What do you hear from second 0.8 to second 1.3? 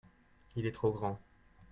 grand.